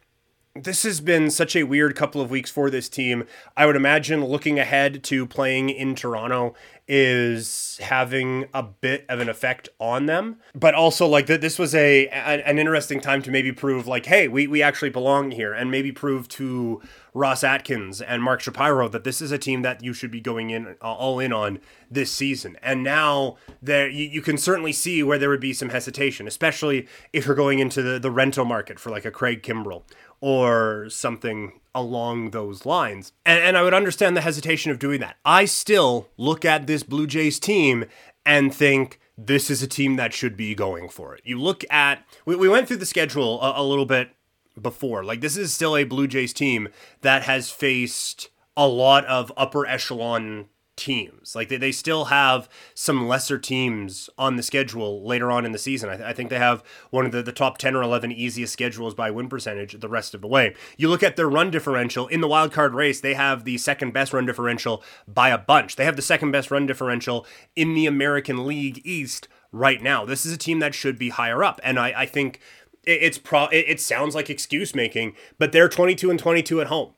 [0.56, 3.26] this has been such a weird couple of weeks for this team.
[3.56, 6.56] I would imagine looking ahead to playing in Toronto
[6.92, 10.38] is having a bit of an effect on them.
[10.56, 14.28] But also, like that, this was a, an interesting time to maybe prove, like, hey,
[14.28, 16.82] we we actually belong here, and maybe prove to
[17.14, 20.50] Ross Atkins and Mark Shapiro that this is a team that you should be going
[20.50, 21.60] in all in on
[21.92, 22.58] this season.
[22.64, 26.88] And now there, you, you can certainly see where there would be some hesitation, especially
[27.14, 29.84] if you're going into the, the rental market for like a Craig Kimbrel
[30.22, 33.14] or something along those lines.
[33.26, 35.18] And, and I would understand the hesitation of doing that.
[35.24, 37.86] I still look at this Blue Jays team
[38.26, 41.22] and think this is a team that should be going for it.
[41.24, 44.12] You look at, we, we went through the schedule a, a little bit
[44.60, 45.04] before.
[45.04, 46.70] Like, this is still a Blue Jays team
[47.02, 50.48] that has faced a lot of upper echelon
[50.80, 51.36] teams.
[51.36, 55.58] Like they, they still have some lesser teams on the schedule later on in the
[55.58, 55.90] season.
[55.90, 58.54] I, th- I, think they have one of the, the top 10 or 11 easiest
[58.54, 60.56] schedules by win percentage the rest of the way.
[60.78, 63.92] You look at their run differential in the wild card race, they have the second
[63.92, 65.76] best run differential by a bunch.
[65.76, 70.06] They have the second best run differential in the American League East right now.
[70.06, 71.60] This is a team that should be higher up.
[71.64, 72.40] And I, I think
[72.86, 76.94] it's pro it, it sounds like excuse making, but they're 22 and 22 at home.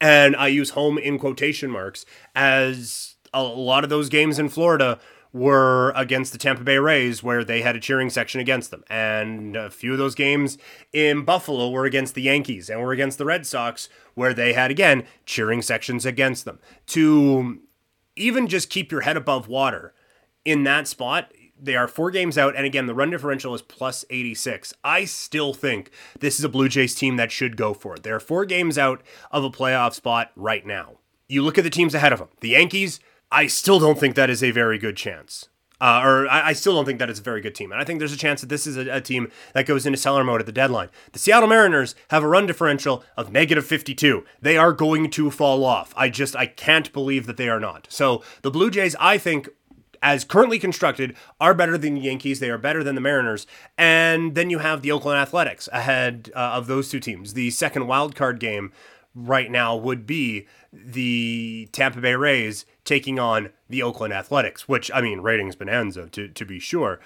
[0.00, 4.98] And I use home in quotation marks as a lot of those games in Florida
[5.32, 8.84] were against the Tampa Bay Rays, where they had a cheering section against them.
[8.88, 10.56] And a few of those games
[10.92, 14.70] in Buffalo were against the Yankees and were against the Red Sox, where they had,
[14.70, 16.58] again, cheering sections against them.
[16.88, 17.60] To
[18.16, 19.92] even just keep your head above water
[20.44, 22.56] in that spot, they are four games out.
[22.56, 24.72] And again, the run differential is plus 86.
[24.84, 28.02] I still think this is a Blue Jays team that should go for it.
[28.02, 30.98] They're four games out of a playoff spot right now.
[31.28, 34.30] You look at the teams ahead of them the Yankees, I still don't think that
[34.30, 35.48] is a very good chance.
[35.78, 37.70] Uh, or I, I, still don't think that it's a very good team.
[37.70, 39.98] And I think there's a chance that this is a, a, team that goes into
[39.98, 40.88] seller mode at the deadline.
[41.12, 44.24] The Seattle Mariners have a run differential of negative 52.
[44.40, 45.92] They are going to fall off.
[45.94, 47.88] I just, I can't believe that they are not.
[47.90, 49.50] So the Blue Jays, I think,
[50.02, 52.40] as currently constructed, are better than the Yankees.
[52.40, 53.46] They are better than the Mariners.
[53.76, 57.34] And then you have the Oakland Athletics ahead uh, of those two teams.
[57.34, 58.72] The second wild card game
[59.14, 65.00] right now would be the Tampa Bay Rays taking on the Oakland Athletics, which I
[65.00, 67.00] mean ratings bonanza to to be sure,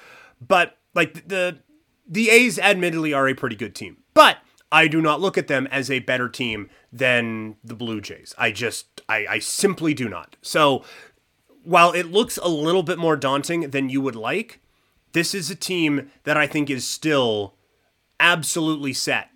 [0.46, 1.58] but like the
[2.06, 4.38] the A's admittedly are a pretty good team, but
[4.72, 8.34] I do not look at them as a better team than the Blue Jays.
[8.38, 10.36] I just I, I simply do not.
[10.42, 10.84] So
[11.64, 14.60] while it looks a little bit more daunting than you would like,
[15.12, 17.54] this is a team that I think is still
[18.18, 19.29] absolutely set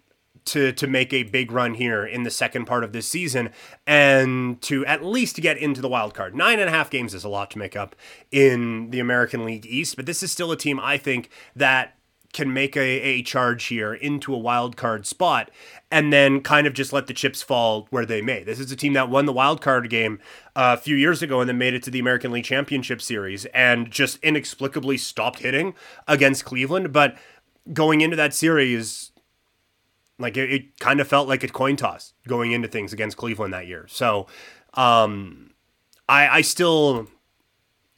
[0.46, 3.50] to to make a big run here in the second part of this season
[3.87, 6.35] and to at least get into the wild card.
[6.35, 7.96] Nine and a half games is a lot to make up
[8.30, 11.94] in the American League East, but this is still a team I think that
[12.35, 15.50] can make a, a charge here into a wild card spot
[15.90, 18.42] and then kind of just let the chips fall where they may.
[18.42, 20.18] This is a team that won the wild card game
[20.57, 23.46] uh, a few years ago and then made it to the American League Championship Series
[23.46, 25.74] and just inexplicably stopped hitting
[26.09, 26.92] against Cleveland.
[26.92, 27.16] But
[27.72, 29.12] going into that series,
[30.18, 33.53] like it, it kind of felt like a coin toss going into things against Cleveland
[33.53, 33.87] that year.
[33.88, 34.27] So
[34.74, 35.50] um,
[36.09, 37.09] I, I still,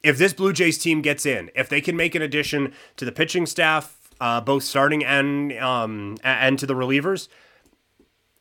[0.02, 3.12] if this Blue Jays team gets in, if they can make an addition to the
[3.12, 7.28] pitching staff, uh, both starting and um, and to the relievers.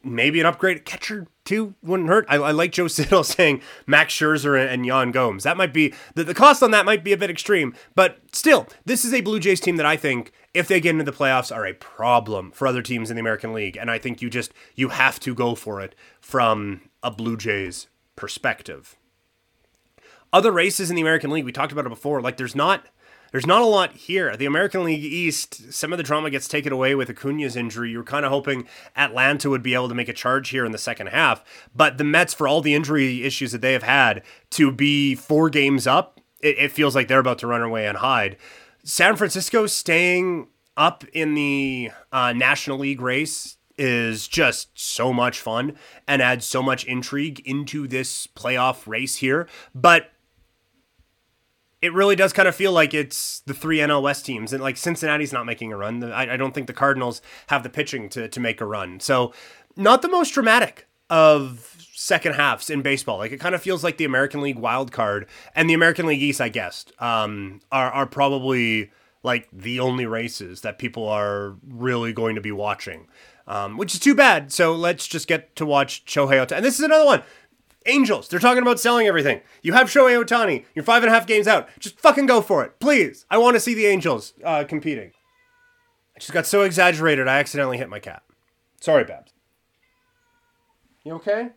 [0.05, 2.25] Maybe an upgrade catcher too wouldn't hurt.
[2.29, 5.43] I, I like Joe Siddall saying Max Scherzer and, Yan Gomes.
[5.43, 8.67] That might be the, the cost on that might be a bit extreme, but still,
[8.85, 11.55] this is a Blue Jays team that I think, if they get into the playoffs,
[11.55, 13.77] are a problem for other teams in the American League.
[13.77, 17.87] And I think you just you have to go for it from a Blue Jays
[18.15, 18.95] perspective.
[20.31, 22.21] Other races in the American League, we talked about it before.
[22.21, 22.85] Like there's not
[23.35, 24.37] there's not a lot here.
[24.37, 27.91] The American League East, some of the drama gets taken away with Acuna's injury.
[27.91, 30.71] You were kind of hoping Atlanta would be able to make a charge here in
[30.71, 31.43] the second half,
[31.75, 35.49] but the Mets, for all the injury issues that they have had, to be four
[35.49, 38.37] games up, it, it feels like they're about to run away and hide.
[38.85, 45.75] San Francisco staying up in the uh, National League race is just so much fun
[46.07, 49.45] and adds so much intrigue into this playoff race here.
[49.73, 50.11] But
[51.85, 54.75] it really does kind of feel like it's the three NL West teams, and like
[54.75, 56.03] Cincinnati's not making a run.
[56.03, 58.99] I, I don't think the Cardinals have the pitching to to make a run.
[58.99, 59.33] So,
[59.75, 63.17] not the most dramatic of second halves in baseball.
[63.17, 66.21] Like it kind of feels like the American League wild card and the American League
[66.21, 68.91] East, I guess, um, are are probably
[69.23, 73.07] like the only races that people are really going to be watching.
[73.47, 74.51] Um, which is too bad.
[74.51, 76.57] So let's just get to watch Shohei Ohtani.
[76.57, 77.21] And this is another one.
[77.85, 79.41] Angels, they're talking about selling everything.
[79.61, 80.65] You have Shohei Ohtani.
[80.73, 81.69] You're five and a half games out.
[81.79, 83.25] Just fucking go for it, please.
[83.29, 85.11] I want to see the Angels uh, competing.
[86.15, 88.23] I just got so exaggerated, I accidentally hit my cat.
[88.79, 89.33] Sorry, Babs.
[91.03, 91.49] You okay?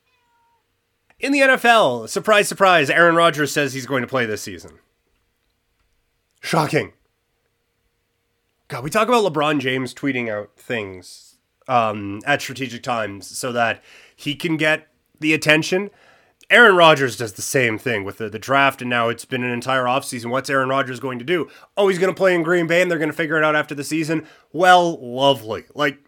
[1.20, 4.78] In the NFL, surprise, surprise, Aaron Rodgers says he's going to play this season.
[6.40, 6.92] Shocking.
[8.68, 13.82] God, we talk about LeBron James tweeting out things um, at strategic times so that
[14.14, 14.88] he can get
[15.20, 15.90] the attention
[16.50, 19.50] Aaron Rodgers does the same thing with the, the draft, and now it's been an
[19.50, 20.30] entire offseason.
[20.30, 21.48] What's Aaron Rodgers going to do?
[21.76, 23.54] Oh, he's going to play in Green Bay, and they're going to figure it out
[23.54, 24.26] after the season.
[24.50, 25.64] Well, lovely.
[25.74, 25.98] Like,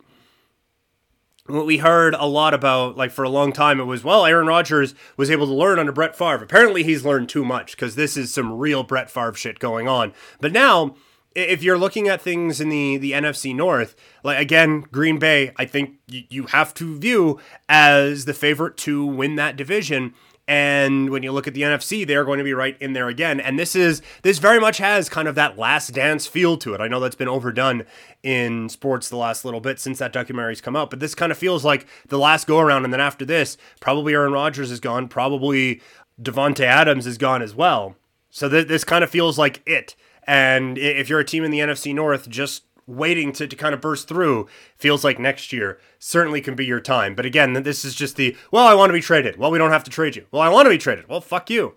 [1.46, 4.46] what we heard a lot about, like, for a long time, it was, well, Aaron
[4.46, 6.44] Rodgers was able to learn under Brett Favre.
[6.44, 10.14] Apparently, he's learned too much because this is some real Brett Favre shit going on.
[10.40, 10.94] But now,
[11.34, 15.64] if you're looking at things in the the NFC North, like again, Green Bay, I
[15.64, 20.14] think you have to view as the favorite to win that division.
[20.50, 23.38] And when you look at the NFC, they're going to be right in there again.
[23.38, 26.80] And this is this very much has kind of that last dance feel to it.
[26.80, 27.84] I know that's been overdone
[28.24, 31.38] in sports the last little bit since that documentary's come out, but this kind of
[31.38, 32.82] feels like the last go around.
[32.82, 35.80] And then after this, probably Aaron Rodgers is gone, probably
[36.20, 37.94] Davante Adams is gone as well.
[38.28, 39.94] So th- this kind of feels like it.
[40.24, 43.80] And if you're a team in the NFC North, just waiting to, to kind of
[43.80, 47.14] burst through feels like next year certainly can be your time.
[47.14, 49.36] But again, this is just the, well, I want to be traded.
[49.36, 50.26] Well, we don't have to trade you.
[50.30, 51.08] Well, I want to be traded.
[51.08, 51.76] Well, fuck you.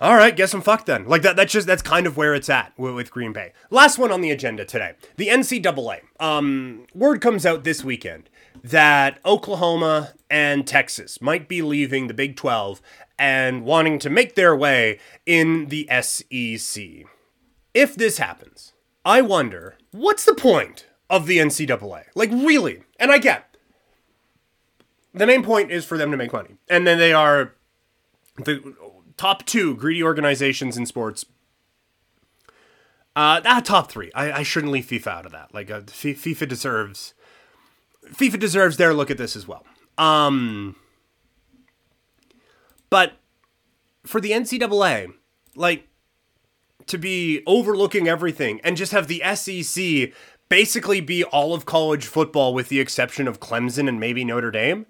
[0.00, 1.06] All right, guess I'm fucked then.
[1.08, 1.34] Like that.
[1.34, 3.52] That's just that's kind of where it's at with, Green Bay.
[3.68, 6.02] Last one on the agenda today: the NCAA.
[6.20, 8.30] Um, word comes out this weekend
[8.62, 12.80] that Oklahoma and Texas might be leaving the Big 12
[13.18, 16.84] and wanting to make their way in the SEC.
[17.74, 18.72] If this happens,
[19.08, 22.04] I wonder what's the point of the NCAA?
[22.14, 22.82] Like, really?
[23.00, 23.56] And I get
[25.14, 26.56] the main point is for them to make money.
[26.68, 27.54] And then they are
[28.36, 28.74] the
[29.16, 31.24] top two greedy organizations in sports.
[33.16, 34.12] Uh, ah, top three.
[34.14, 35.54] I, I shouldn't leave FIFA out of that.
[35.54, 37.14] Like, uh, FIFA deserves
[38.12, 39.64] FIFA deserves their look at this as well.
[39.96, 40.76] Um,
[42.90, 43.14] but
[44.04, 45.14] for the NCAA,
[45.56, 45.87] like
[46.88, 50.12] to be overlooking everything and just have the SEC
[50.48, 54.86] basically be all of college football with the exception of Clemson and maybe Notre Dame.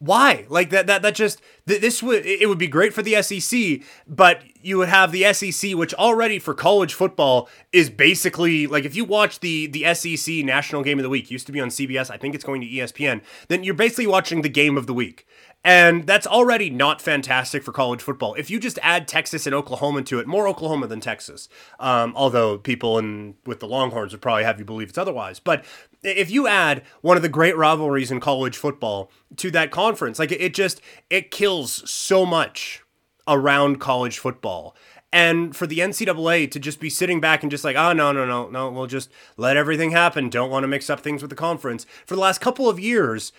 [0.00, 0.46] Why?
[0.48, 4.42] Like that that that just this would it would be great for the SEC, but
[4.62, 9.04] you would have the SEC which already for college football is basically like if you
[9.04, 12.16] watch the the SEC National Game of the Week, used to be on CBS, I
[12.16, 15.26] think it's going to ESPN, then you're basically watching the game of the week.
[15.62, 18.32] And that's already not fantastic for college football.
[18.34, 22.56] If you just add Texas and Oklahoma to it, more Oklahoma than Texas, um, although
[22.56, 25.38] people in with the Longhorns would probably have you believe it's otherwise.
[25.38, 25.64] But
[26.02, 30.32] if you add one of the great rivalries in college football to that conference, like
[30.32, 32.82] it just it kills so much
[33.28, 34.74] around college football.
[35.12, 38.24] And for the NCAA to just be sitting back and just like, oh, no, no,
[38.24, 40.30] no, no, we'll just let everything happen.
[40.30, 41.84] Don't want to mix up things with the conference.
[42.06, 43.32] For the last couple of years,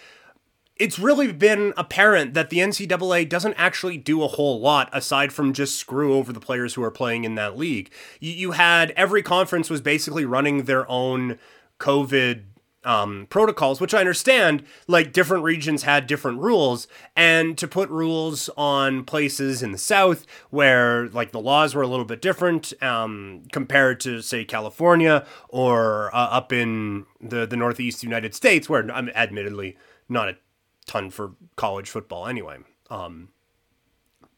[0.81, 5.53] it's really been apparent that the NCAA doesn't actually do a whole lot aside from
[5.53, 7.91] just screw over the players who are playing in that league.
[8.19, 11.37] You, you had every conference was basically running their own
[11.79, 12.45] COVID
[12.83, 18.49] um, protocols, which I understand, like different regions had different rules, and to put rules
[18.57, 23.43] on places in the South where like the laws were a little bit different um,
[23.51, 29.09] compared to say California or uh, up in the the Northeast United States, where I'm
[29.09, 29.77] admittedly
[30.09, 30.37] not a
[30.85, 32.57] ton for college football anyway.
[32.89, 33.29] Um,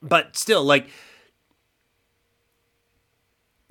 [0.01, 0.87] but still, like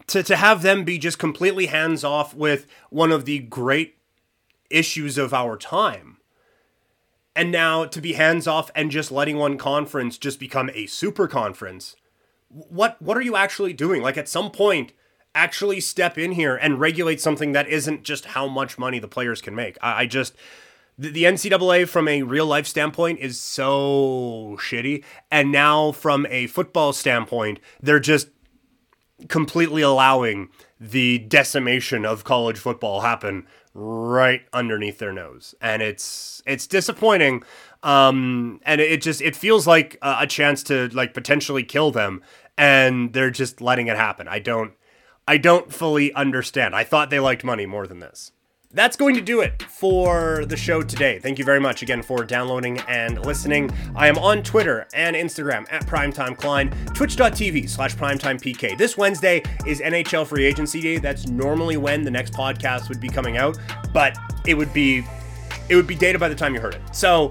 [0.08, 3.96] to to have them be just completely hands off with one of the great
[4.70, 6.18] issues of our time.
[7.34, 11.28] And now to be hands off and just letting one conference just become a super
[11.28, 11.96] conference.
[12.48, 14.02] What what are you actually doing?
[14.02, 14.92] Like at some point
[15.34, 19.40] actually step in here and regulate something that isn't just how much money the players
[19.40, 19.78] can make.
[19.80, 20.34] I, I just
[21.02, 25.04] the, the NCAA from a real life standpoint is so shitty.
[25.30, 28.28] And now from a football standpoint, they're just
[29.28, 30.48] completely allowing
[30.80, 37.42] the decimation of college football happen right underneath their nose, and it's it's disappointing.
[37.84, 42.22] Um, and it just it feels like a, a chance to like potentially kill them,
[42.58, 44.26] and they're just letting it happen.
[44.28, 44.72] I don't
[45.26, 46.74] I don't fully understand.
[46.74, 48.32] I thought they liked money more than this
[48.74, 51.18] that's going to do it for the show today.
[51.18, 53.70] Thank you very much again for downloading and listening.
[53.94, 58.78] I am on Twitter and Instagram at PrimetimeKlein, twitch.tv slash PrimetimePK.
[58.78, 60.98] This Wednesday is NHL Free Agency Day.
[60.98, 63.58] That's normally when the next podcast would be coming out,
[63.92, 64.16] but
[64.46, 65.04] it would be
[65.68, 66.82] it would be dated by the time you heard it.
[66.92, 67.30] So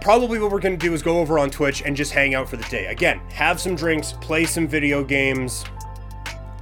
[0.00, 2.48] probably what we're going to do is go over on Twitch and just hang out
[2.48, 2.86] for the day.
[2.86, 5.64] Again, have some drinks, play some video games,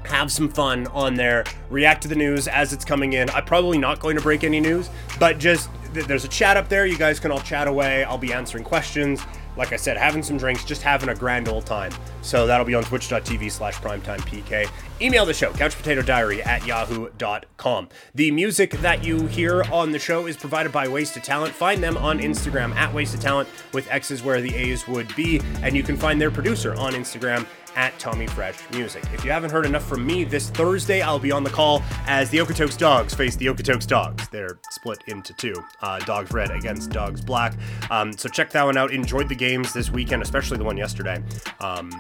[0.06, 3.30] have some fun on there, react to the news as it's coming in.
[3.30, 6.86] I'm probably not going to break any news, but just there's a chat up there.
[6.86, 8.04] You guys can all chat away.
[8.04, 9.20] I'll be answering questions.
[9.56, 11.90] Like I said, having some drinks, just having a grand old time.
[12.20, 14.68] So that'll be on twitch.tv slash primetimepk.
[15.00, 17.88] Email the show, couchpotatodiary at yahoo.com.
[18.14, 21.54] The music that you hear on the show is provided by Waste of Talent.
[21.54, 25.40] Find them on Instagram at Wasted Talent with X's where the A's would be.
[25.62, 27.46] And you can find their producer on Instagram
[27.76, 29.04] at Tommy Fresh Music.
[29.12, 32.30] If you haven't heard enough from me, this Thursday I'll be on the call as
[32.30, 34.28] the Okotoks Dawgs face the Okotoks Dawgs.
[34.28, 37.54] They're split into two uh, Dogs Red against Dogs Black.
[37.90, 38.92] Um, so check that one out.
[38.92, 41.22] Enjoyed the games this weekend, especially the one yesterday.
[41.60, 41.90] Um,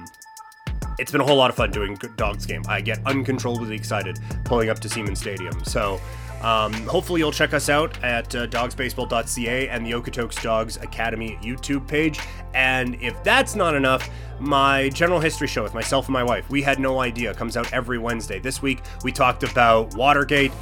[0.98, 2.62] it's been a whole lot of fun doing Dogs game.
[2.68, 5.62] I get uncontrollably excited pulling up to Seaman Stadium.
[5.64, 6.00] So
[6.46, 11.88] um, hopefully, you'll check us out at uh, dogsbaseball.ca and the Okotoks Dawgs Academy YouTube
[11.88, 12.20] page.
[12.54, 16.62] And if that's not enough, my general history show with myself and my wife, We
[16.62, 18.38] Had No Idea, comes out every Wednesday.
[18.38, 20.52] This week, we talked about Watergate.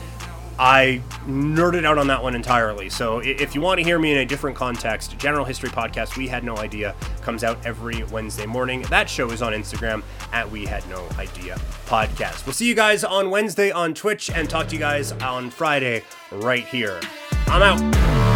[0.59, 2.89] I nerded out on that one entirely.
[2.89, 6.29] So if you want to hear me in a different context, General History Podcast, We
[6.29, 8.83] Had No Idea, comes out every Wednesday morning.
[8.83, 10.03] That show is on Instagram
[10.33, 12.47] at We Had No Idea Podcast.
[12.47, 16.03] We'll see you guys on Wednesday on Twitch and talk to you guys on Friday
[16.31, 17.01] right here.
[17.47, 18.34] I'm out.